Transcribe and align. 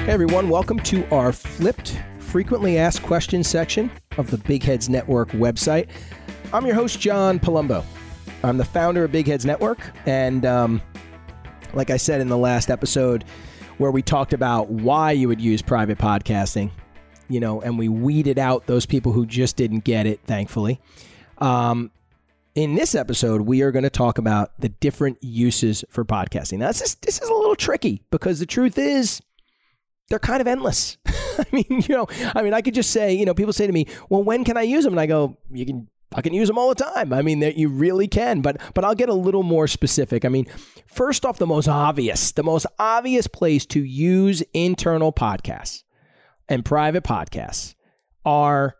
Hey 0.00 0.12
everyone, 0.14 0.48
welcome 0.48 0.78
to 0.80 1.06
our 1.14 1.30
flipped 1.30 2.00
frequently 2.18 2.78
asked 2.78 3.02
questions 3.02 3.46
section 3.46 3.92
of 4.16 4.30
the 4.30 4.38
Big 4.38 4.62
Heads 4.62 4.88
Network 4.88 5.28
website. 5.32 5.88
I'm 6.54 6.64
your 6.64 6.74
host, 6.74 6.98
John 6.98 7.38
Palumbo. 7.38 7.84
I'm 8.42 8.56
the 8.56 8.64
founder 8.64 9.04
of 9.04 9.12
Big 9.12 9.26
Heads 9.26 9.44
Network, 9.44 9.78
and 10.06 10.46
um, 10.46 10.80
like 11.74 11.90
I 11.90 11.98
said 11.98 12.22
in 12.22 12.28
the 12.28 12.38
last 12.38 12.70
episode, 12.70 13.24
where 13.76 13.90
we 13.90 14.00
talked 14.00 14.32
about 14.32 14.70
why 14.70 15.12
you 15.12 15.28
would 15.28 15.40
use 15.40 15.60
private 15.60 15.98
podcasting, 15.98 16.70
you 17.28 17.38
know, 17.38 17.60
and 17.60 17.78
we 17.78 17.88
weeded 17.88 18.38
out 18.38 18.66
those 18.66 18.86
people 18.86 19.12
who 19.12 19.26
just 19.26 19.56
didn't 19.56 19.84
get 19.84 20.06
it, 20.06 20.20
thankfully. 20.24 20.80
Um, 21.38 21.90
in 22.54 22.74
this 22.74 22.94
episode, 22.94 23.42
we 23.42 23.60
are 23.60 23.70
going 23.70 23.84
to 23.84 23.90
talk 23.90 24.16
about 24.16 24.58
the 24.58 24.70
different 24.70 25.22
uses 25.22 25.84
for 25.90 26.06
podcasting. 26.06 26.58
Now, 26.58 26.68
this 26.68 26.80
is, 26.80 26.94
this 26.96 27.20
is 27.20 27.28
a 27.28 27.34
little 27.34 27.54
tricky 27.54 28.02
because 28.10 28.38
the 28.38 28.46
truth 28.46 28.78
is, 28.78 29.20
they're 30.10 30.18
kind 30.18 30.40
of 30.40 30.46
endless. 30.46 30.98
I 31.06 31.46
mean, 31.52 31.64
you 31.68 31.94
know, 31.94 32.06
I 32.34 32.42
mean, 32.42 32.52
I 32.52 32.60
could 32.60 32.74
just 32.74 32.90
say, 32.90 33.14
you 33.14 33.24
know, 33.24 33.32
people 33.32 33.54
say 33.54 33.66
to 33.66 33.72
me, 33.72 33.86
"Well, 34.10 34.22
when 34.22 34.44
can 34.44 34.58
I 34.58 34.62
use 34.62 34.84
them?" 34.84 34.92
And 34.92 35.00
I 35.00 35.06
go, 35.06 35.38
"You 35.50 35.64
can 35.64 35.88
I 36.14 36.22
can 36.22 36.34
use 36.34 36.48
them 36.48 36.58
all 36.58 36.68
the 36.68 36.74
time. 36.74 37.12
I 37.12 37.22
mean, 37.22 37.40
that 37.40 37.56
you 37.56 37.68
really 37.68 38.08
can, 38.08 38.40
but 38.40 38.60
but 38.74 38.84
I'll 38.84 38.94
get 38.94 39.08
a 39.08 39.14
little 39.14 39.44
more 39.44 39.66
specific. 39.66 40.24
I 40.24 40.28
mean, 40.28 40.46
first 40.86 41.24
off, 41.24 41.38
the 41.38 41.46
most 41.46 41.68
obvious, 41.68 42.32
the 42.32 42.42
most 42.42 42.66
obvious 42.78 43.26
place 43.26 43.64
to 43.66 43.82
use 43.82 44.42
internal 44.52 45.12
podcasts 45.12 45.84
and 46.48 46.64
private 46.64 47.04
podcasts 47.04 47.74
are 48.24 48.74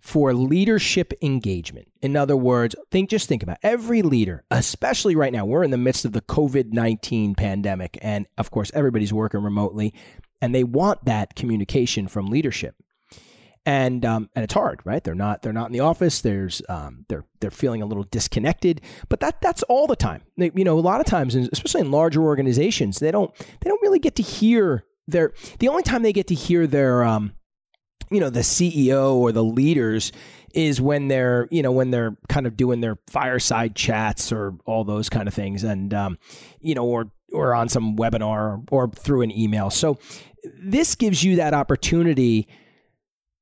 for 0.00 0.32
leadership 0.32 1.12
engagement. 1.20 1.88
In 2.00 2.16
other 2.16 2.36
words, 2.36 2.74
think 2.90 3.10
just 3.10 3.28
think 3.28 3.42
about 3.42 3.58
it. 3.62 3.66
every 3.66 4.00
leader, 4.00 4.44
especially 4.50 5.14
right 5.14 5.32
now. 5.32 5.44
We're 5.44 5.62
in 5.62 5.70
the 5.70 5.76
midst 5.76 6.06
of 6.06 6.12
the 6.12 6.22
COVID-19 6.22 7.36
pandemic 7.36 7.98
and 8.00 8.26
of 8.38 8.50
course 8.50 8.70
everybody's 8.72 9.12
working 9.12 9.42
remotely 9.42 9.92
and 10.40 10.54
they 10.54 10.64
want 10.64 11.04
that 11.04 11.34
communication 11.34 12.08
from 12.08 12.26
leadership. 12.26 12.74
And 13.66 14.06
um, 14.06 14.30
and 14.34 14.42
it's 14.42 14.54
hard, 14.54 14.80
right? 14.84 15.04
They're 15.04 15.14
not 15.14 15.42
they're 15.42 15.52
not 15.52 15.66
in 15.66 15.72
the 15.72 15.80
office. 15.80 16.22
There's 16.22 16.62
um, 16.70 17.04
they're 17.08 17.26
they're 17.40 17.50
feeling 17.50 17.82
a 17.82 17.86
little 17.86 18.04
disconnected. 18.04 18.80
But 19.10 19.20
that 19.20 19.42
that's 19.42 19.62
all 19.64 19.86
the 19.86 19.96
time. 19.96 20.22
They, 20.38 20.50
you 20.54 20.64
know, 20.64 20.78
a 20.78 20.80
lot 20.80 21.00
of 21.00 21.06
times, 21.06 21.34
especially 21.34 21.82
in 21.82 21.90
larger 21.90 22.22
organizations, 22.22 23.00
they 23.00 23.10
don't 23.10 23.34
they 23.36 23.68
don't 23.68 23.82
really 23.82 23.98
get 23.98 24.16
to 24.16 24.22
hear 24.22 24.84
their. 25.06 25.34
The 25.58 25.68
only 25.68 25.82
time 25.82 26.02
they 26.02 26.14
get 26.14 26.28
to 26.28 26.34
hear 26.34 26.66
their 26.66 27.04
um, 27.04 27.34
you 28.10 28.18
know, 28.18 28.30
the 28.30 28.40
CEO 28.40 29.14
or 29.14 29.32
the 29.32 29.44
leaders 29.44 30.12
is 30.52 30.80
when 30.80 31.08
they're 31.08 31.46
you 31.50 31.62
know 31.62 31.70
when 31.70 31.90
they're 31.90 32.16
kind 32.28 32.46
of 32.46 32.56
doing 32.56 32.80
their 32.80 32.98
fireside 33.06 33.76
chats 33.76 34.32
or 34.32 34.56
all 34.66 34.84
those 34.84 35.08
kind 35.08 35.28
of 35.28 35.34
things 35.34 35.62
and 35.62 35.94
um, 35.94 36.18
you 36.60 36.74
know 36.74 36.84
or 36.84 37.12
or 37.32 37.54
on 37.54 37.68
some 37.68 37.96
webinar 37.96 38.66
or 38.70 38.88
through 38.90 39.22
an 39.22 39.30
email 39.30 39.70
so 39.70 39.98
this 40.58 40.94
gives 40.94 41.22
you 41.22 41.36
that 41.36 41.54
opportunity 41.54 42.48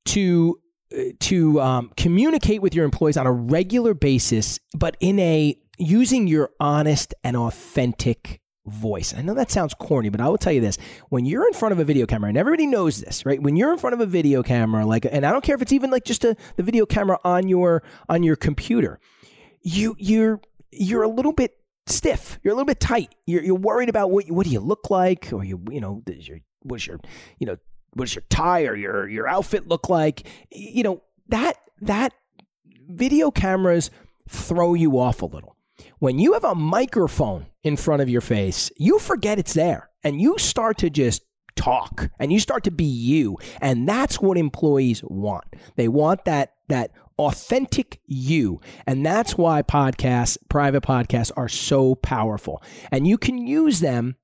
to 0.04 0.58
to 1.20 1.60
um, 1.60 1.92
communicate 1.96 2.62
with 2.62 2.74
your 2.74 2.84
employees 2.84 3.16
on 3.16 3.26
a 3.26 3.32
regular 3.32 3.94
basis, 3.94 4.58
but 4.74 4.96
in 5.00 5.18
a 5.18 5.56
using 5.78 6.26
your 6.26 6.50
honest 6.58 7.14
and 7.22 7.36
authentic 7.36 8.40
voice. 8.66 9.14
I 9.14 9.22
know 9.22 9.34
that 9.34 9.50
sounds 9.50 9.72
corny, 9.74 10.08
but 10.08 10.20
I 10.20 10.28
will 10.28 10.38
tell 10.38 10.52
you 10.52 10.60
this: 10.60 10.78
when 11.08 11.26
you're 11.26 11.46
in 11.46 11.52
front 11.52 11.72
of 11.72 11.78
a 11.78 11.84
video 11.84 12.06
camera, 12.06 12.28
and 12.28 12.38
everybody 12.38 12.66
knows 12.66 13.00
this, 13.00 13.24
right? 13.26 13.42
When 13.42 13.56
you're 13.56 13.72
in 13.72 13.78
front 13.78 13.94
of 13.94 14.00
a 14.00 14.06
video 14.06 14.42
camera, 14.42 14.86
like, 14.86 15.06
and 15.10 15.24
I 15.24 15.32
don't 15.32 15.44
care 15.44 15.54
if 15.54 15.62
it's 15.62 15.72
even 15.72 15.90
like 15.90 16.04
just 16.04 16.24
a, 16.24 16.36
the 16.56 16.62
video 16.62 16.86
camera 16.86 17.18
on 17.24 17.48
your 17.48 17.82
on 18.08 18.22
your 18.22 18.36
computer, 18.36 18.98
you 19.62 19.94
you're 19.98 20.40
you're 20.70 21.02
a 21.02 21.08
little 21.08 21.32
bit 21.32 21.52
stiff. 21.88 22.38
You're 22.42 22.52
a 22.52 22.54
little 22.54 22.66
bit 22.66 22.80
tight. 22.80 23.14
You're, 23.26 23.42
you're 23.42 23.54
worried 23.54 23.88
about 23.88 24.10
what 24.10 24.30
what 24.30 24.46
do 24.46 24.52
you 24.52 24.60
look 24.60 24.90
like, 24.90 25.32
or 25.32 25.44
you 25.44 25.62
you 25.70 25.80
know 25.80 26.02
your 26.06 26.38
what's 26.62 26.86
your 26.86 27.00
you 27.38 27.46
know 27.46 27.56
what's 27.94 28.14
your 28.14 28.24
tie 28.30 28.64
or 28.64 28.76
your 28.76 29.08
your 29.08 29.28
outfit 29.28 29.68
look 29.68 29.88
like? 29.88 30.26
You 30.50 30.82
know 30.82 31.02
that 31.28 31.56
that 31.80 32.12
video 32.88 33.30
cameras 33.30 33.90
throw 34.28 34.74
you 34.74 34.98
off 34.98 35.22
a 35.22 35.26
little. 35.26 35.56
When 35.98 36.18
you 36.18 36.32
have 36.34 36.44
a 36.44 36.54
microphone 36.54 37.46
in 37.62 37.76
front 37.76 38.02
of 38.02 38.08
your 38.08 38.20
face 38.20 38.70
you 38.76 38.98
forget 38.98 39.38
it's 39.38 39.54
there. 39.54 39.90
And 40.04 40.20
you 40.20 40.38
start 40.38 40.78
to 40.78 40.90
just 40.90 41.22
talk. 41.56 42.10
And 42.18 42.32
you 42.32 42.38
start 42.40 42.64
to 42.64 42.70
be 42.70 42.84
you. 42.84 43.36
And 43.60 43.88
that's 43.88 44.20
what 44.20 44.38
employees 44.38 45.02
want. 45.04 45.44
They 45.76 45.88
want 45.88 46.24
that 46.24 46.54
that 46.68 46.92
authentic 47.18 48.00
you 48.06 48.60
and 48.86 49.04
that's 49.04 49.36
why 49.36 49.62
podcasts 49.62 50.38
private 50.48 50.82
podcasts 50.82 51.32
are 51.36 51.48
so 51.48 51.94
powerful 51.96 52.62
and 52.90 53.06
you 53.06 53.18
can 53.18 53.38
use 53.38 53.80
them 53.80 54.16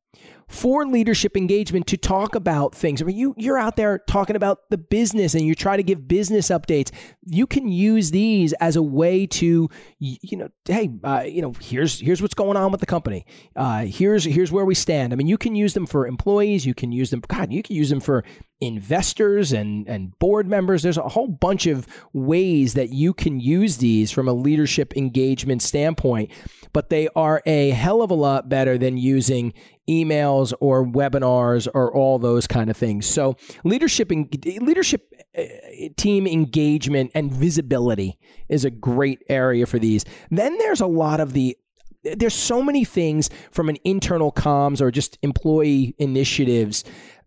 for 0.49 0.87
leadership 0.87 1.37
engagement 1.37 1.87
to 1.89 1.97
talk 1.97 2.35
about 2.35 2.75
things. 2.75 3.01
I 3.01 3.05
mean, 3.05 3.17
you 3.17 3.35
you're 3.37 3.59
out 3.59 3.77
there 3.77 3.99
talking 3.99 4.37
about 4.37 4.71
the 4.71 4.79
business 4.79 5.35
and 5.35 5.45
you 5.45 5.55
try 5.55 5.77
to 5.77 5.83
give 5.83 6.07
business 6.07 6.49
updates. 6.49 6.91
You 7.27 7.47
can 7.47 7.69
use 7.69 8.11
these 8.11 8.53
as 8.55 8.77
a 8.77 8.83
way 8.83 9.27
to, 9.27 9.69
you 9.99 10.37
know, 10.37 10.49
hey, 10.67 10.91
uh, 11.03 11.25
you 11.27 11.43
know, 11.43 11.55
here's 11.61 11.99
here's 11.99 12.21
what's 12.21 12.35
going 12.35 12.57
on 12.57 12.71
with 12.71 12.81
the 12.81 12.87
company. 12.87 13.27
Uh, 13.57 13.85
here's 13.87 14.25
here's 14.25 14.53
where 14.53 14.65
we 14.65 14.75
stand. 14.75 15.13
I 15.13 15.17
mean, 15.17 15.27
you 15.27 15.39
can 15.39 15.55
use 15.55 15.75
them 15.75 15.87
for 15.87 16.07
employees. 16.07 16.67
You 16.67 16.75
can 16.75 16.93
use 16.93 17.11
them. 17.11 17.23
God, 17.27 17.53
you 17.53 17.63
can 17.63 17.75
use 17.75 17.91
them 17.91 18.01
for 18.01 18.25
investors 18.67 19.53
and 19.53 19.89
and 19.89 20.19
board 20.19 20.47
members. 20.47 20.83
There's 20.83 20.99
a 20.99 21.09
whole 21.09 21.29
bunch 21.29 21.67
of 21.67 21.87
ways 22.13 22.75
that 22.75 22.91
you 22.91 23.13
can 23.15 23.41
use 23.41 23.79
these 23.79 24.11
from 24.11 24.29
a 24.29 24.33
leadership 24.33 24.97
engagement 24.97 25.63
standpoint, 25.63 26.31
but 26.73 26.91
they 26.91 27.09
are 27.15 27.43
a 27.47 27.71
hell 27.71 28.03
of 28.03 28.11
a 28.11 28.15
lot 28.15 28.49
better 28.49 28.79
than 28.79 28.97
using 28.97 29.53
emails 29.89 30.53
or 30.61 30.87
webinars 30.87 31.69
or 31.75 31.95
all 31.95 32.19
those 32.19 32.47
kind 32.47 32.71
of 32.71 32.77
things. 32.77 33.07
So 33.07 33.37
leadership 33.65 34.11
leadership 34.11 35.13
uh, 35.37 35.43
team 35.97 36.27
engagement 36.27 37.11
and 37.15 37.33
visibility 37.33 38.19
is 38.49 38.65
a 38.65 38.71
great 38.71 39.23
area 39.29 39.67
for 39.67 39.79
these. 39.79 40.05
Then 40.31 40.59
there's 40.59 40.81
a 40.81 40.87
lot 40.87 41.21
of 41.21 41.33
the 41.33 41.57
there's 42.05 42.35
so 42.35 42.63
many 42.63 42.85
things 42.85 43.31
from 43.51 43.69
an 43.69 43.77
internal 43.85 44.31
comms 44.31 44.81
or 44.81 44.91
just 44.91 45.19
employee 45.23 45.95
initiatives 45.99 46.85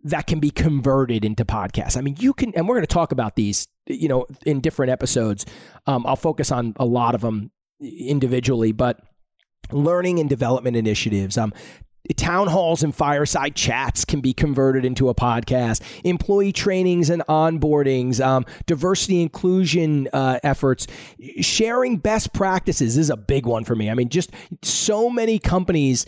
that 0.09 0.27
can 0.27 0.39
be 0.39 0.51
converted 0.51 1.25
into 1.25 1.45
podcasts. 1.45 1.97
I 1.97 2.01
mean, 2.01 2.15
you 2.19 2.33
can, 2.33 2.53
and 2.55 2.67
we're 2.67 2.75
going 2.75 2.85
to 2.85 2.93
talk 2.93 3.11
about 3.11 3.35
these, 3.35 3.67
you 3.87 4.07
know, 4.07 4.25
in 4.45 4.61
different 4.61 4.91
episodes. 4.91 5.45
Um, 5.85 6.05
I'll 6.05 6.15
focus 6.15 6.51
on 6.51 6.73
a 6.77 6.85
lot 6.85 7.15
of 7.15 7.21
them 7.21 7.51
individually, 7.81 8.71
but 8.71 8.99
learning 9.71 10.19
and 10.19 10.29
development 10.29 10.77
initiatives, 10.77 11.37
um, 11.37 11.53
town 12.15 12.47
halls 12.47 12.83
and 12.83 12.95
fireside 12.95 13.53
chats 13.53 14.05
can 14.05 14.21
be 14.21 14.33
converted 14.33 14.85
into 14.85 15.09
a 15.09 15.15
podcast 15.15 15.81
employee 16.05 16.53
trainings 16.53 17.09
and 17.09 17.21
onboardings 17.27 18.25
um, 18.25 18.45
diversity 18.65 19.21
inclusion 19.21 20.07
uh, 20.13 20.39
efforts 20.41 20.87
sharing 21.41 21.97
best 21.97 22.31
practices 22.31 22.97
is 22.97 23.09
a 23.09 23.17
big 23.17 23.45
one 23.45 23.65
for 23.65 23.75
me 23.75 23.89
i 23.89 23.93
mean 23.93 24.07
just 24.07 24.31
so 24.61 25.09
many 25.09 25.37
companies 25.37 26.05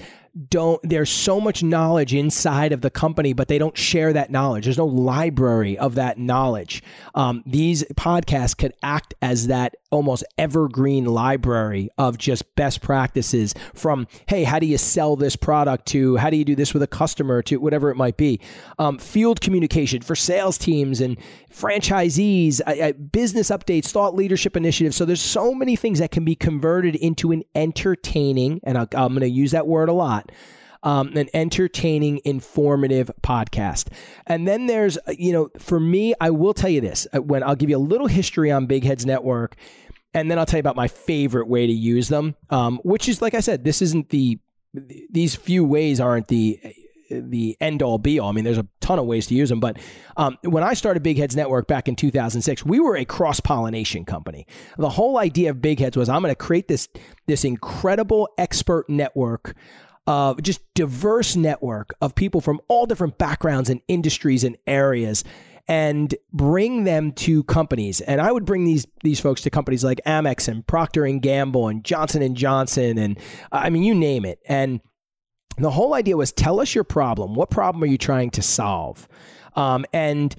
don't 0.50 0.79
there's 0.83 1.09
so 1.09 1.39
much 1.39 1.63
knowledge 1.63 2.13
inside 2.13 2.72
of 2.72 2.81
the 2.81 2.89
company 2.89 3.33
but 3.33 3.47
they 3.47 3.57
don't 3.57 3.77
share 3.77 4.13
that 4.13 4.31
knowledge. 4.31 4.66
There's 4.66 4.77
no 4.77 4.85
library 4.85 5.77
of 5.77 5.95
that 5.95 6.17
knowledge. 6.17 6.83
Um, 7.16 7.44
these 7.45 7.83
podcasts 7.95 8.57
could 8.57 8.73
act 8.81 9.13
as 9.22 9.47
that 9.47 9.75
almost 9.91 10.23
evergreen 10.38 11.05
library 11.05 11.89
of 11.97 12.17
just 12.17 12.55
best 12.55 12.81
practices 12.81 13.53
from 13.73 14.07
hey 14.28 14.44
how 14.44 14.59
do 14.59 14.67
you 14.67 14.78
sell 14.78 15.16
this 15.16 15.35
product 15.35 15.88
to 15.88 16.16
how 16.17 16.29
do 16.29 16.38
you 16.38 16.45
do 16.45 16.55
this 16.55 16.73
with 16.73 16.83
a 16.83 16.88
customer 16.88 17.41
to 17.41 17.57
whatever 17.57 17.89
it 17.89 17.95
might 17.95 18.17
be. 18.17 18.39
Um, 18.78 18.97
field 18.97 19.41
communication 19.41 20.01
for 20.01 20.16
sales 20.16 20.57
teams 20.57 21.01
and 21.01 21.17
franchisees 21.51 22.61
uh, 22.66 22.72
uh, 22.72 22.91
business 22.94 23.49
updates 23.49 23.88
thought 23.88 24.16
leadership 24.16 24.55
initiatives. 24.55 24.95
So 24.95 25.05
there's 25.05 25.22
so 25.22 25.53
many 25.53 25.75
things 25.75 25.99
that 25.99 26.11
can 26.11 26.23
be 26.23 26.35
converted 26.35 26.95
into 26.95 27.31
an 27.31 27.43
entertaining 27.55 28.59
and 28.64 28.78
i 28.78 28.81
i'm 28.93 29.09
going 29.09 29.22
to 29.22 29.29
use 29.29 29.52
that 29.52 29.67
word 29.67 29.90
a 29.90 29.93
lot 29.93 30.28
um, 30.84 31.16
an 31.16 31.29
entertaining, 31.34 32.22
informative 32.23 33.11
podcast. 33.22 33.87
And 34.28 34.47
then 34.47 34.67
there's, 34.67 34.97
uh, 34.97 35.14
you 35.17 35.34
know, 35.34 35.49
for 35.58 35.79
me, 35.79 36.14
I 36.22 36.29
will 36.29 36.53
tell 36.53 36.70
you 36.70 36.81
this 36.81 37.08
uh, 37.14 37.22
when 37.22 37.43
I'll 37.43 37.55
give 37.55 37.70
you 37.70 37.78
a 37.78 37.79
little 37.79 38.08
history 38.08 38.52
on 38.52 38.66
Big 38.66 38.84
Heads 38.84 39.05
Network, 39.05 39.55
and 40.14 40.31
then 40.31 40.40
I'll 40.40 40.46
tell 40.46 40.58
you 40.58 40.61
about 40.61 40.76
my 40.76 40.87
favorite 40.87 41.47
way 41.47 41.67
to 41.67 41.73
use 41.73 42.08
them, 42.08 42.35
um, 42.49 42.79
which 42.84 43.08
is, 43.09 43.22
like 43.22 43.34
I 43.34 43.41
said, 43.41 43.64
this 43.64 43.81
isn't 43.81 44.09
the, 44.09 44.40
these 44.73 45.35
few 45.35 45.66
ways 45.66 45.99
aren't 45.99 46.28
the, 46.29 46.59
the 47.09 47.58
end 47.59 47.81
all 47.81 47.97
be 47.97 48.20
all. 48.20 48.29
I 48.29 48.31
mean, 48.31 48.43
there's 48.43 48.58
a 48.58 48.67
ton 48.81 48.99
of 48.99 49.05
ways 49.05 49.28
to 49.28 49.35
use 49.35 49.49
them, 49.49 49.59
but 49.59 49.78
um, 50.17 50.37
when 50.43 50.64
I 50.64 50.73
started 50.73 51.03
Big 51.03 51.17
Heads 51.17 51.35
Network 51.35 51.67
back 51.67 51.87
in 51.87 51.96
2006, 51.96 52.66
we 52.66 52.79
were 52.79 52.96
a 52.96 53.05
cross 53.05 53.40
pollination 53.40 54.05
company. 54.05 54.47
The 54.78 54.90
whole 54.90 55.17
idea 55.17 55.49
of 55.52 55.61
Big 55.61 55.79
Heads 55.79 55.97
was 55.97 56.08
I'm 56.08 56.22
going 56.22 56.31
to 56.31 56.35
create 56.35 56.67
this 56.67 56.87
this 57.28 57.43
incredible 57.43 58.29
expert 58.37 58.90
network 58.90 59.55
just 60.41 60.61
diverse 60.73 61.35
network 61.35 61.94
of 62.02 62.16
people 62.16 62.41
from 62.41 62.59
all 62.67 62.85
different 62.85 63.17
backgrounds 63.17 63.70
and 63.70 63.82
industries 63.88 64.44
and 64.44 64.58
areas 64.66 65.23
and 65.67 66.16
bring 66.34 66.84
them 66.84 67.11
to 67.11 67.44
companies. 67.44 68.02
And 68.02 68.20
i 68.20 68.32
would 68.32 68.46
bring 68.46 68.66
these 68.66 68.88
these 69.03 69.20
folks 69.20 69.41
to 69.41 69.50
companies 69.50 69.84
like 69.84 70.02
amex 70.06 70.47
and 70.47 70.66
procter 70.66 71.06
and 71.06 71.22
gamble 71.22 71.67
and 71.67 71.84
johnson 71.84 72.22
and 72.23 72.35
johnson 72.35 72.97
and 72.97 73.20
i 73.52 73.70
mean 73.70 73.84
you 73.84 73.94
name 73.94 74.26
it. 74.26 74.40
And 74.47 74.82
the 75.58 75.72
whole 75.72 75.94
idea 75.94 76.17
was 76.17 76.32
tell 76.32 76.59
us 76.59 76.73
your 76.73 76.84
problem. 76.84 77.35
What 77.35 77.50
problem 77.50 77.84
are 77.84 77.88
you 77.88 77.97
trying 77.97 78.32
to 78.32 78.41
solve? 78.41 79.08
Um, 79.55 79.85
and 79.94 80.35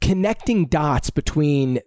connecting 0.00 0.66
dots 0.66 1.10
between 1.10 1.80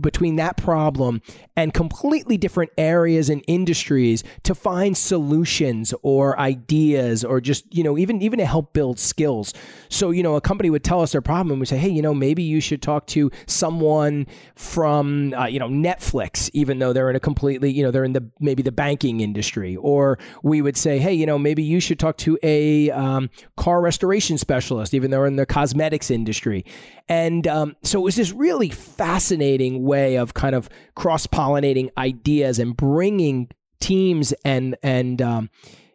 between 0.00 0.36
that 0.36 0.56
problem 0.56 1.20
and 1.56 1.74
completely 1.74 2.36
different 2.36 2.70
areas 2.78 3.28
and 3.28 3.42
industries 3.48 4.22
to 4.44 4.54
find 4.54 4.96
solutions 4.96 5.92
or 6.02 6.38
ideas 6.38 7.24
or 7.24 7.40
just 7.40 7.72
you 7.74 7.82
know 7.82 7.98
even 7.98 8.22
even 8.22 8.38
to 8.38 8.46
help 8.46 8.72
build 8.72 8.98
skills. 8.98 9.52
So 9.88 10.10
you 10.10 10.22
know 10.22 10.36
a 10.36 10.40
company 10.40 10.70
would 10.70 10.84
tell 10.84 11.00
us 11.00 11.12
their 11.12 11.20
problem 11.20 11.50
and 11.50 11.60
we 11.60 11.66
say 11.66 11.78
hey 11.78 11.88
you 11.88 12.02
know 12.02 12.14
maybe 12.14 12.42
you 12.42 12.60
should 12.60 12.82
talk 12.82 13.06
to 13.08 13.30
someone 13.46 14.26
from 14.54 15.34
uh, 15.34 15.46
you 15.46 15.58
know 15.58 15.68
Netflix 15.68 16.50
even 16.52 16.78
though 16.78 16.92
they're 16.92 17.10
in 17.10 17.16
a 17.16 17.20
completely 17.20 17.72
you 17.72 17.82
know 17.82 17.90
they're 17.90 18.04
in 18.04 18.12
the 18.12 18.24
maybe 18.38 18.62
the 18.62 18.72
banking 18.72 19.20
industry. 19.20 19.76
Or 19.76 20.18
we 20.42 20.62
would 20.62 20.76
say 20.76 20.98
hey 20.98 21.14
you 21.14 21.26
know 21.26 21.38
maybe 21.38 21.62
you 21.62 21.80
should 21.80 21.98
talk 21.98 22.16
to 22.18 22.38
a 22.42 22.90
um, 22.90 23.30
car 23.56 23.80
restoration 23.80 24.38
specialist 24.38 24.94
even 24.94 25.10
though 25.10 25.24
they're 25.24 25.28
in 25.28 25.36
the 25.36 25.46
cosmetics 25.46 26.10
industry. 26.10 26.66
And 27.08 27.46
um, 27.46 27.76
so 27.82 27.98
it 27.98 28.02
was 28.02 28.16
this 28.16 28.32
really 28.32 28.68
fascinating 28.68 29.73
way 29.82 30.16
of 30.16 30.34
kind 30.34 30.54
of 30.54 30.68
cross 30.94 31.26
pollinating 31.26 31.90
ideas 31.98 32.58
and 32.58 32.76
bringing 32.76 33.48
teams 33.80 34.32
and 34.44 34.76
and 34.82 35.20
um, 35.20 35.50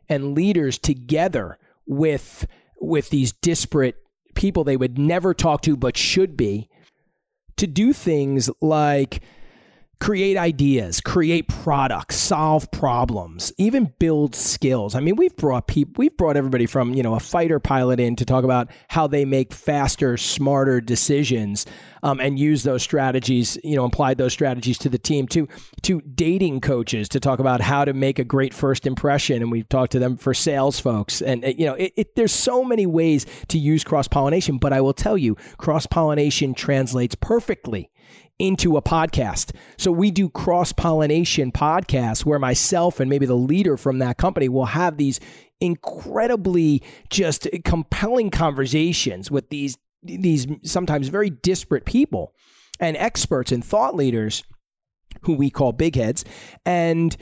and 0.08 0.36
leaders 0.36 0.78
together 0.78 1.58
with 1.86 2.46
with 2.80 3.10
these 3.10 3.32
disparate 3.32 3.98
people 4.36 4.64
they 4.64 4.78
would 4.78 4.98
never 4.98 5.34
talk 5.34 5.62
to 5.62 5.76
but 5.76 5.98
should 5.98 6.38
be 6.38 6.70
to 7.58 7.68
do 7.68 7.92
things 7.92 8.50
like 8.62 9.22
create 10.00 10.38
ideas, 10.38 11.02
create 11.02 11.48
products, 11.50 12.16
solve 12.16 12.70
problems, 12.72 13.52
even 13.58 13.94
build 14.00 14.34
skills. 14.34 14.96
I 14.96 15.02
mean, 15.02 15.18
we've 15.18 15.36
brought 15.36 15.68
people, 15.68 15.94
we've 15.98 16.16
brought 16.16 16.38
everybody 16.38 16.66
from, 16.66 16.94
you 16.94 17.04
know, 17.04 17.16
a 17.16 17.20
fighter 17.20 17.60
pilot 17.60 18.00
in 18.00 18.16
to 18.16 18.26
talk 18.26 18.46
about 18.46 18.72
how 18.88 19.08
they 19.08 19.26
make 19.26 19.54
faster, 19.54 20.16
smarter 20.16 20.80
decisions 20.80 21.66
um, 22.02 22.22
and 22.22 22.40
use 22.40 22.64
those 22.64 22.82
strategies, 22.82 23.58
you 23.64 23.76
know, 23.76 23.84
applied 23.84 24.18
those 24.18 24.32
strategies 24.32 24.78
to 24.78 24.90
the 24.90 24.98
team 24.98 25.28
to, 25.28 25.48
to 25.82 26.00
dating 26.02 26.62
coaches 26.62 27.10
to 27.10 27.20
talk 27.20 27.40
about 27.40 27.60
how 27.60 27.84
to 27.84 27.94
make 27.94 28.20
a 28.20 28.24
great 28.24 28.54
first 28.54 28.88
impression. 28.88 29.42
And 29.42 29.52
we've 29.52 29.68
talked 29.68 29.92
to 29.92 30.00
them 30.00 30.16
for 30.16 30.34
sales 30.34 30.80
folks. 30.80 31.22
And, 31.22 31.44
you 31.44 31.66
know, 31.66 31.74
it, 31.74 31.92
it, 31.98 32.16
there's 32.16 32.34
so 32.34 32.64
many 32.64 32.86
ways 32.86 33.26
to 33.50 33.60
use 33.60 33.84
cross 33.84 34.08
pollination, 34.08 34.60
but 34.60 34.72
I 34.72 34.80
will 34.80 34.94
tell 34.94 35.18
you, 35.18 35.36
cross 35.58 35.86
pollination 35.86 36.54
translates 36.54 37.16
perfectly 37.16 37.90
into 38.40 38.78
a 38.78 38.82
podcast. 38.82 39.52
So 39.78 39.92
we 39.92 40.12
do 40.12 40.30
cross 40.30 40.72
pollination 40.72 41.52
podcasts 41.52 42.26
where 42.26 42.40
myself 42.40 43.00
and 43.00 43.10
maybe 43.10 43.26
the 43.26 43.36
leader 43.36 43.78
from 43.78 44.00
that 44.00 44.18
company 44.18 44.48
will 44.48 44.66
have 44.66 44.98
these 44.98 45.20
incredibly 45.62 46.82
just 47.10 47.48
compelling 47.66 48.30
conversations 48.30 49.30
with 49.30 49.50
these 49.50 49.78
these 50.02 50.48
sometimes 50.64 51.10
very 51.10 51.30
disparate 51.30 51.84
people 51.84 52.34
and 52.80 52.96
experts 52.96 53.52
and 53.52 53.66
thought 53.66 53.94
leaders 53.94 54.44
who 55.24 55.34
we 55.34 55.50
call 55.50 55.74
big 55.74 55.96
heads 55.96 56.24
and 56.66 57.18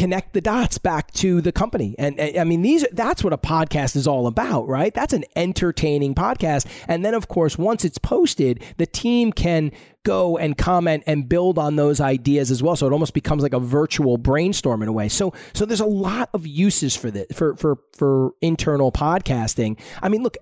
connect 0.00 0.32
the 0.32 0.40
dots 0.40 0.78
back 0.78 1.12
to 1.12 1.42
the 1.42 1.52
company. 1.52 1.94
And, 1.98 2.18
and, 2.18 2.38
I 2.38 2.44
mean, 2.44 2.62
these 2.62 2.86
that's 2.92 3.22
what 3.22 3.34
a 3.34 3.38
podcast 3.38 3.96
is 3.96 4.06
all 4.06 4.26
about, 4.26 4.66
right? 4.66 4.94
That's 4.94 5.12
an 5.12 5.24
entertaining 5.36 6.14
podcast. 6.14 6.66
And 6.88 7.04
then, 7.04 7.12
of 7.12 7.28
course, 7.28 7.58
once 7.58 7.84
it's 7.84 7.98
posted, 7.98 8.64
the 8.78 8.86
team 8.86 9.30
can 9.30 9.72
go 10.02 10.38
and 10.38 10.56
comment 10.56 11.04
and 11.06 11.28
build 11.28 11.58
on 11.58 11.76
those 11.76 12.00
ideas 12.00 12.50
as 12.50 12.62
well. 12.62 12.76
So 12.76 12.86
it 12.86 12.94
almost 12.94 13.12
becomes 13.12 13.42
like 13.42 13.52
a 13.52 13.60
virtual 13.60 14.16
brainstorm 14.16 14.80
in 14.80 14.88
a 14.88 14.92
way. 14.92 15.10
So 15.10 15.34
so 15.52 15.66
there's 15.66 15.80
a 15.80 15.84
lot 15.86 16.30
of 16.32 16.46
uses 16.46 16.96
for 16.96 17.10
this 17.10 17.26
for 17.34 17.54
for 17.56 17.76
for 17.94 18.30
internal 18.40 18.90
podcasting. 18.90 19.78
I 20.00 20.08
mean, 20.08 20.22
look, 20.22 20.38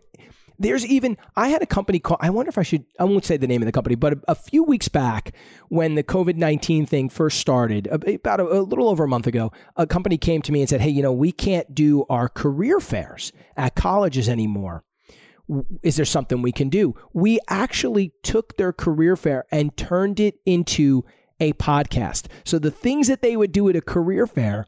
there's 0.58 0.84
even 0.86 1.16
I 1.36 1.48
had 1.48 1.62
a 1.62 1.66
company 1.66 1.98
called 1.98 2.20
I 2.20 2.30
wonder 2.30 2.48
if 2.48 2.58
I 2.58 2.62
should 2.62 2.84
I 2.98 3.04
won't 3.04 3.24
say 3.24 3.36
the 3.36 3.46
name 3.46 3.62
of 3.62 3.66
the 3.66 3.72
company, 3.72 3.94
but 3.94 4.14
a, 4.14 4.20
a 4.28 4.34
few 4.34 4.62
weeks 4.62 4.88
back 4.88 5.34
when 5.68 5.94
the 5.94 6.02
COVID 6.02 6.36
nineteen 6.36 6.86
thing 6.86 7.08
first 7.08 7.38
started, 7.38 7.86
about 7.86 8.40
a, 8.40 8.44
a, 8.44 8.60
little 8.60 8.88
over 8.88 9.04
a 9.04 9.08
month 9.08 9.26
ago, 9.26 9.52
a 9.76 9.86
company 9.86 10.18
came 10.18 10.42
to 10.42 10.52
me 10.52 10.60
and 10.60 10.68
said, 10.68 10.80
"Hey, 10.80 10.90
you 10.90 11.02
know, 11.02 11.12
we 11.12 11.32
can't 11.32 11.74
do 11.74 12.04
our 12.08 12.28
career 12.28 12.80
fairs 12.80 13.32
at 13.56 13.74
colleges 13.74 14.28
anymore." 14.28 14.84
Is 15.82 15.96
there 15.96 16.04
something 16.04 16.42
we 16.42 16.52
can 16.52 16.68
do? 16.68 16.94
We 17.14 17.38
actually 17.48 18.12
took 18.22 18.58
their 18.58 18.72
career 18.72 19.16
fair 19.16 19.46
and 19.50 19.74
turned 19.78 20.20
it 20.20 20.34
into 20.44 21.04
a 21.40 21.54
podcast. 21.54 22.26
So 22.44 22.58
the 22.58 22.70
things 22.70 23.08
that 23.08 23.22
they 23.22 23.34
would 23.34 23.52
do 23.52 23.68
at 23.70 23.76
a 23.76 23.80
career 23.80 24.26
fair, 24.26 24.66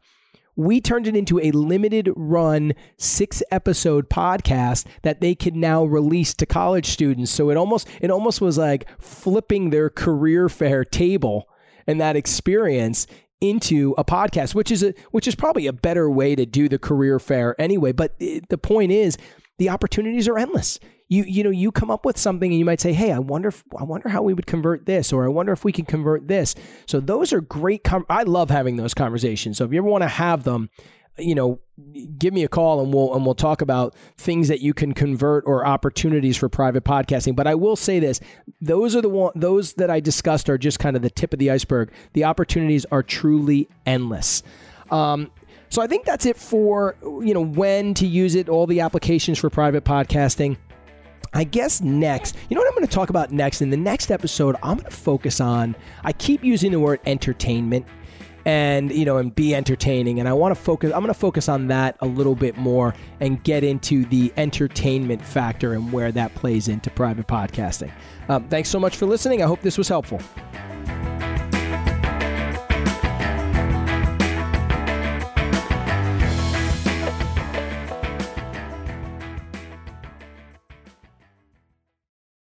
we 0.61 0.79
turned 0.79 1.07
it 1.07 1.15
into 1.15 1.39
a 1.39 1.51
limited 1.51 2.09
run 2.15 2.73
six 2.97 3.41
episode 3.51 4.09
podcast 4.09 4.85
that 5.01 5.19
they 5.19 5.33
could 5.33 5.55
now 5.55 5.83
release 5.83 6.33
to 6.35 6.45
college 6.45 6.87
students. 6.87 7.31
So 7.31 7.49
it 7.49 7.57
almost 7.57 7.87
it 7.99 8.11
almost 8.11 8.41
was 8.41 8.57
like 8.57 8.87
flipping 8.99 9.69
their 9.69 9.89
career 9.89 10.49
fair 10.49 10.85
table 10.85 11.49
and 11.87 11.99
that 11.99 12.15
experience 12.15 13.07
into 13.39 13.95
a 13.97 14.05
podcast 14.05 14.53
which 14.53 14.69
is 14.69 14.83
a 14.83 14.93
which 15.09 15.27
is 15.27 15.33
probably 15.33 15.65
a 15.65 15.73
better 15.73 16.09
way 16.11 16.35
to 16.35 16.45
do 16.45 16.69
the 16.69 16.79
career 16.79 17.19
fair 17.19 17.59
anyway. 17.59 17.91
But 17.91 18.19
the 18.19 18.59
point 18.61 18.91
is 18.91 19.17
the 19.57 19.69
opportunities 19.69 20.27
are 20.27 20.37
endless 20.37 20.79
you 21.11 21.23
you 21.25 21.43
know 21.43 21.49
you 21.49 21.71
come 21.71 21.91
up 21.91 22.05
with 22.05 22.17
something 22.17 22.51
and 22.51 22.57
you 22.57 22.65
might 22.65 22.79
say 22.79 22.93
hey 22.93 23.11
i 23.11 23.19
wonder 23.19 23.49
if, 23.49 23.63
i 23.77 23.83
wonder 23.83 24.07
how 24.07 24.23
we 24.23 24.33
would 24.33 24.47
convert 24.47 24.85
this 24.85 25.11
or 25.11 25.25
i 25.25 25.27
wonder 25.27 25.51
if 25.51 25.65
we 25.65 25.71
can 25.71 25.85
convert 25.85 26.27
this. 26.27 26.55
So 26.87 26.99
those 26.99 27.33
are 27.33 27.41
great 27.41 27.85
i 28.09 28.23
love 28.23 28.49
having 28.49 28.77
those 28.77 28.93
conversations. 28.93 29.57
So 29.57 29.65
if 29.65 29.73
you 29.73 29.79
ever 29.79 29.87
want 29.87 30.03
to 30.03 30.07
have 30.07 30.43
them 30.45 30.69
you 31.17 31.35
know 31.35 31.59
give 32.17 32.33
me 32.33 32.43
a 32.43 32.47
call 32.47 32.79
and 32.81 32.93
we'll 32.93 33.13
and 33.13 33.25
we'll 33.25 33.35
talk 33.35 33.61
about 33.61 33.93
things 34.15 34.47
that 34.47 34.61
you 34.61 34.73
can 34.73 34.93
convert 34.93 35.43
or 35.45 35.65
opportunities 35.65 36.37
for 36.37 36.47
private 36.47 36.85
podcasting. 36.85 37.35
But 37.35 37.45
i 37.45 37.55
will 37.55 37.75
say 37.75 37.99
this 37.99 38.21
those 38.61 38.95
are 38.95 39.01
the 39.01 39.09
one 39.09 39.33
those 39.35 39.73
that 39.73 39.89
i 39.89 39.99
discussed 39.99 40.49
are 40.49 40.57
just 40.57 40.79
kind 40.79 40.95
of 40.95 41.01
the 41.01 41.09
tip 41.09 41.33
of 41.33 41.39
the 41.39 41.51
iceberg. 41.51 41.91
The 42.13 42.23
opportunities 42.23 42.85
are 42.85 43.03
truly 43.03 43.67
endless. 43.85 44.43
Um, 44.89 45.29
so 45.67 45.81
I 45.81 45.87
think 45.87 46.05
that's 46.05 46.25
it 46.25 46.37
for 46.37 46.95
you 47.03 47.33
know 47.33 47.43
when 47.43 47.93
to 47.95 48.07
use 48.07 48.35
it, 48.35 48.47
all 48.47 48.65
the 48.65 48.79
applications 48.79 49.37
for 49.37 49.49
private 49.49 49.83
podcasting. 49.83 50.55
I 51.33 51.45
guess 51.45 51.79
next, 51.79 52.35
you 52.49 52.55
know 52.55 52.61
what 52.61 52.67
I'm 52.67 52.75
going 52.75 52.87
to 52.87 52.93
talk 52.93 53.09
about 53.09 53.31
next? 53.31 53.61
In 53.61 53.69
the 53.69 53.77
next 53.77 54.11
episode, 54.11 54.57
I'm 54.61 54.77
going 54.77 54.89
to 54.89 54.95
focus 54.95 55.39
on, 55.39 55.75
I 56.03 56.11
keep 56.11 56.43
using 56.43 56.71
the 56.71 56.79
word 56.79 56.99
entertainment 57.05 57.85
and, 58.43 58.91
you 58.91 59.05
know, 59.05 59.17
and 59.17 59.33
be 59.33 59.55
entertaining. 59.55 60.19
And 60.19 60.27
I 60.27 60.33
want 60.33 60.53
to 60.53 60.61
focus, 60.61 60.91
I'm 60.93 60.99
going 60.99 61.13
to 61.13 61.19
focus 61.19 61.47
on 61.47 61.67
that 61.67 61.95
a 62.01 62.05
little 62.05 62.35
bit 62.35 62.57
more 62.57 62.93
and 63.21 63.41
get 63.43 63.63
into 63.63 64.03
the 64.05 64.33
entertainment 64.35 65.23
factor 65.23 65.73
and 65.73 65.93
where 65.93 66.11
that 66.11 66.35
plays 66.35 66.67
into 66.67 66.89
private 66.89 67.27
podcasting. 67.27 67.91
Um, 68.27 68.49
thanks 68.49 68.67
so 68.67 68.79
much 68.79 68.97
for 68.97 69.05
listening. 69.05 69.41
I 69.41 69.45
hope 69.45 69.61
this 69.61 69.77
was 69.77 69.87
helpful. 69.87 70.19